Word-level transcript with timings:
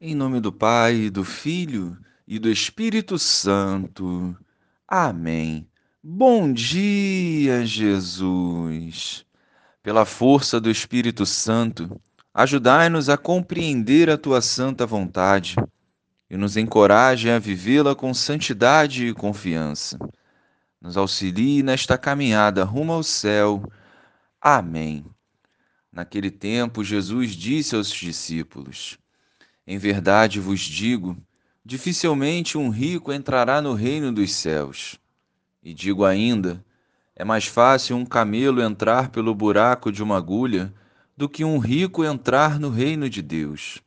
Em 0.00 0.14
nome 0.14 0.38
do 0.38 0.52
Pai, 0.52 1.10
do 1.10 1.24
Filho 1.24 1.98
e 2.24 2.38
do 2.38 2.48
Espírito 2.48 3.18
Santo. 3.18 4.36
Amém. 4.86 5.68
Bom 6.00 6.52
dia, 6.52 7.66
Jesus. 7.66 9.26
Pela 9.82 10.04
força 10.04 10.60
do 10.60 10.70
Espírito 10.70 11.26
Santo, 11.26 12.00
ajudai-nos 12.32 13.08
a 13.08 13.16
compreender 13.16 14.08
a 14.08 14.16
tua 14.16 14.40
santa 14.40 14.86
vontade 14.86 15.56
e 16.30 16.36
nos 16.36 16.56
encoraje 16.56 17.28
a 17.28 17.40
vivê-la 17.40 17.96
com 17.96 18.14
santidade 18.14 19.04
e 19.04 19.12
confiança. 19.12 19.98
Nos 20.80 20.96
auxilie 20.96 21.60
nesta 21.60 21.98
caminhada 21.98 22.62
rumo 22.62 22.92
ao 22.92 23.02
céu. 23.02 23.68
Amém. 24.40 25.04
Naquele 25.92 26.30
tempo, 26.30 26.84
Jesus 26.84 27.32
disse 27.32 27.74
aos 27.74 27.90
discípulos: 27.90 28.96
em 29.70 29.76
verdade 29.76 30.40
vos 30.40 30.60
digo: 30.60 31.14
dificilmente 31.62 32.56
um 32.56 32.70
rico 32.70 33.12
entrará 33.12 33.60
no 33.60 33.74
reino 33.74 34.10
dos 34.10 34.32
céus. 34.32 34.98
E 35.62 35.74
digo 35.74 36.06
ainda: 36.06 36.64
é 37.14 37.22
mais 37.22 37.44
fácil 37.44 37.94
um 37.94 38.06
camelo 38.06 38.62
entrar 38.62 39.10
pelo 39.10 39.34
buraco 39.34 39.92
de 39.92 40.02
uma 40.02 40.16
agulha 40.16 40.72
do 41.14 41.28
que 41.28 41.44
um 41.44 41.58
rico 41.58 42.02
entrar 42.02 42.58
no 42.58 42.70
reino 42.70 43.10
de 43.10 43.20
Deus. 43.20 43.82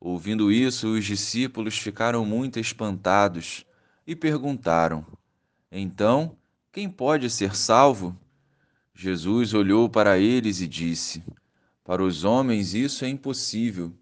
Ouvindo 0.00 0.50
isso, 0.50 0.88
os 0.94 1.04
discípulos 1.04 1.78
ficaram 1.78 2.26
muito 2.26 2.58
espantados 2.58 3.64
e 4.04 4.16
perguntaram: 4.16 5.06
Então, 5.70 6.36
quem 6.72 6.90
pode 6.90 7.30
ser 7.30 7.54
salvo? 7.54 8.18
Jesus 8.92 9.54
olhou 9.54 9.88
para 9.88 10.18
eles 10.18 10.60
e 10.60 10.66
disse: 10.66 11.22
Para 11.84 12.02
os 12.02 12.24
homens 12.24 12.74
isso 12.74 13.04
é 13.04 13.08
impossível 13.08 13.94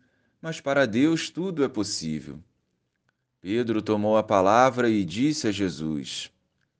mas 0.45 0.61
para 0.61 0.87
Deus 0.87 1.30
tudo 1.30 1.65
é 1.65 1.69
possível. 1.69 2.39
Pedro 3.41 3.80
tomou 3.80 4.19
a 4.19 4.23
palavra 4.23 4.91
e 4.91 5.03
disse 5.03 5.48
a 5.48 5.50
Jesus: 5.50 6.31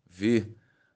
Vê, 0.07 0.47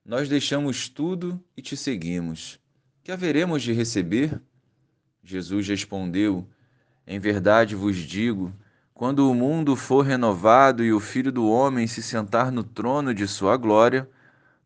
nós 0.05 0.29
deixamos 0.29 0.87
tudo 0.87 1.43
e 1.57 1.63
te 1.63 1.75
seguimos. 1.79 2.61
Que 3.03 3.11
haveremos 3.11 3.63
de 3.63 3.73
receber? 3.73 4.39
Jesus 5.25 5.67
respondeu: 5.67 6.47
Em 7.07 7.19
verdade 7.19 7.75
vos 7.75 7.97
digo, 7.97 8.53
quando 8.93 9.31
o 9.31 9.35
mundo 9.35 9.75
for 9.75 10.05
renovado 10.05 10.85
e 10.85 10.93
o 10.93 11.01
Filho 11.01 11.33
do 11.33 11.49
Homem 11.49 11.87
se 11.87 12.03
sentar 12.03 12.53
no 12.53 12.63
trono 12.63 13.15
de 13.15 13.27
sua 13.27 13.57
glória, 13.57 14.07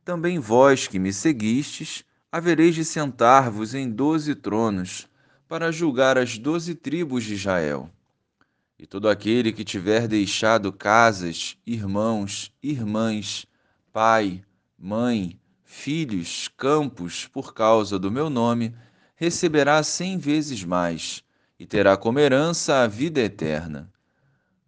também 0.05 0.41
vós 0.41 0.89
que 0.89 0.99
me 0.99 1.13
seguistes, 1.13 2.05
havereis 2.33 2.75
de 2.75 2.85
sentar-vos 2.85 3.77
em 3.77 3.89
doze 3.89 4.35
tronos 4.35 5.09
para 5.53 5.71
julgar 5.71 6.17
as 6.17 6.39
doze 6.39 6.75
tribos 6.75 7.25
de 7.25 7.35
Israel. 7.35 7.91
E 8.79 8.87
todo 8.87 9.07
aquele 9.07 9.53
que 9.53 9.63
tiver 9.63 10.09
deixado 10.09 10.73
casas, 10.73 11.59
irmãos, 11.67 12.51
irmãs, 12.63 13.45
pai, 13.93 14.43
mãe, 14.79 15.39
filhos, 15.63 16.49
campos, 16.57 17.27
por 17.27 17.53
causa 17.53 17.99
do 17.99 18.11
meu 18.11 18.31
nome, 18.31 18.75
receberá 19.15 19.83
cem 19.83 20.17
vezes 20.17 20.65
mais, 20.65 21.23
e 21.59 21.67
terá 21.67 21.99
como 21.99 22.19
herança 22.19 22.83
a 22.83 22.87
vida 22.87 23.21
eterna. 23.21 23.93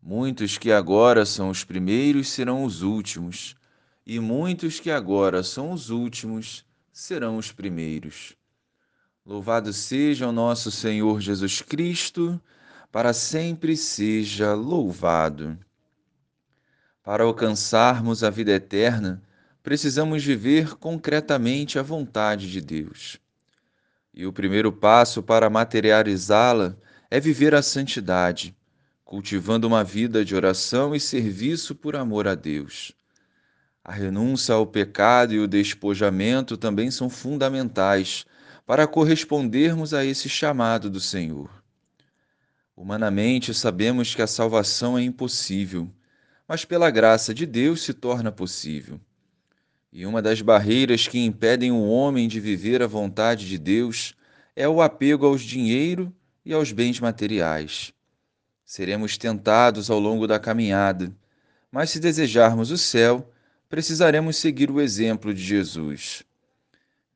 Muitos 0.02 0.58
que 0.58 0.70
agora 0.70 1.24
são 1.24 1.48
os 1.48 1.64
primeiros 1.64 2.28
serão 2.28 2.62
os 2.62 2.82
últimos, 2.82 3.56
e 4.06 4.20
muitos 4.20 4.80
que 4.80 4.90
agora 4.90 5.42
são 5.42 5.72
os 5.72 5.88
últimos 5.88 6.62
serão 6.92 7.38
os 7.38 7.50
primeiros. 7.50 8.36
Louvado 9.26 9.72
seja 9.72 10.28
o 10.28 10.32
nosso 10.32 10.70
Senhor 10.70 11.18
Jesus 11.18 11.62
Cristo, 11.62 12.38
para 12.92 13.14
sempre 13.14 13.74
seja 13.74 14.52
louvado. 14.52 15.58
Para 17.02 17.24
alcançarmos 17.24 18.22
a 18.22 18.28
vida 18.28 18.52
eterna, 18.52 19.22
precisamos 19.62 20.22
viver 20.22 20.74
concretamente 20.74 21.78
a 21.78 21.82
vontade 21.82 22.52
de 22.52 22.60
Deus. 22.60 23.18
E 24.12 24.26
o 24.26 24.32
primeiro 24.32 24.70
passo 24.70 25.22
para 25.22 25.48
materializá-la 25.48 26.76
é 27.10 27.18
viver 27.18 27.54
a 27.54 27.62
santidade, 27.62 28.54
cultivando 29.06 29.66
uma 29.66 29.82
vida 29.82 30.22
de 30.22 30.36
oração 30.36 30.94
e 30.94 31.00
serviço 31.00 31.74
por 31.74 31.96
amor 31.96 32.28
a 32.28 32.34
Deus. 32.34 32.92
A 33.82 33.90
renúncia 33.90 34.54
ao 34.54 34.66
pecado 34.66 35.32
e 35.32 35.38
o 35.38 35.48
despojamento 35.48 36.58
também 36.58 36.90
são 36.90 37.08
fundamentais 37.08 38.26
para 38.66 38.86
correspondermos 38.86 39.92
a 39.92 40.04
esse 40.04 40.28
chamado 40.28 40.88
do 40.88 41.00
Senhor. 41.00 41.50
Humanamente 42.76 43.52
sabemos 43.54 44.14
que 44.14 44.22
a 44.22 44.26
salvação 44.26 44.98
é 44.98 45.02
impossível, 45.02 45.88
mas 46.48 46.64
pela 46.64 46.90
graça 46.90 47.32
de 47.32 47.46
Deus 47.46 47.82
se 47.82 47.94
torna 47.94 48.32
possível. 48.32 49.00
E 49.92 50.04
uma 50.06 50.20
das 50.20 50.40
barreiras 50.40 51.06
que 51.06 51.24
impedem 51.24 51.70
o 51.70 51.84
homem 51.84 52.26
de 52.26 52.40
viver 52.40 52.82
a 52.82 52.86
vontade 52.86 53.46
de 53.46 53.58
Deus 53.58 54.14
é 54.56 54.68
o 54.68 54.82
apego 54.82 55.24
aos 55.26 55.42
dinheiro 55.42 56.12
e 56.44 56.52
aos 56.52 56.72
bens 56.72 56.98
materiais. 56.98 57.92
Seremos 58.64 59.16
tentados 59.16 59.90
ao 59.90 60.00
longo 60.00 60.26
da 60.26 60.38
caminhada, 60.40 61.14
mas 61.70 61.90
se 61.90 62.00
desejarmos 62.00 62.70
o 62.70 62.78
céu, 62.78 63.30
precisaremos 63.68 64.36
seguir 64.36 64.70
o 64.70 64.80
exemplo 64.80 65.32
de 65.32 65.42
Jesus. 65.42 66.24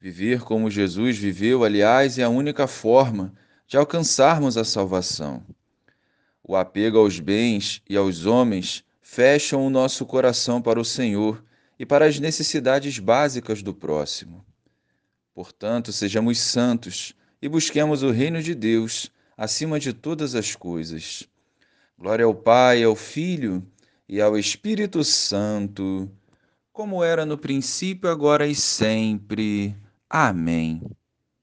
Viver 0.00 0.42
como 0.42 0.70
Jesus 0.70 1.18
viveu, 1.18 1.64
aliás, 1.64 2.18
é 2.18 2.22
a 2.22 2.28
única 2.28 2.68
forma 2.68 3.34
de 3.66 3.76
alcançarmos 3.76 4.56
a 4.56 4.64
salvação. 4.64 5.44
O 6.42 6.54
apego 6.54 6.98
aos 6.98 7.18
bens 7.18 7.82
e 7.88 7.96
aos 7.96 8.24
homens 8.24 8.84
fecham 9.02 9.66
o 9.66 9.70
nosso 9.70 10.06
coração 10.06 10.62
para 10.62 10.80
o 10.80 10.84
Senhor 10.84 11.44
e 11.78 11.84
para 11.84 12.06
as 12.06 12.20
necessidades 12.20 12.98
básicas 13.00 13.60
do 13.60 13.74
próximo. 13.74 14.44
Portanto, 15.34 15.92
sejamos 15.92 16.38
santos 16.38 17.12
e 17.42 17.48
busquemos 17.48 18.02
o 18.04 18.10
reino 18.10 18.40
de 18.40 18.54
Deus 18.54 19.10
acima 19.36 19.80
de 19.80 19.92
todas 19.92 20.34
as 20.34 20.54
coisas. 20.54 21.28
Glória 21.98 22.24
ao 22.24 22.34
Pai, 22.34 22.84
ao 22.84 22.94
Filho 22.94 23.66
e 24.08 24.20
ao 24.20 24.38
Espírito 24.38 25.02
Santo, 25.02 26.08
como 26.72 27.02
era 27.02 27.26
no 27.26 27.36
princípio, 27.36 28.08
agora 28.08 28.46
e 28.46 28.54
sempre. 28.54 29.76
Amém. 30.10 30.82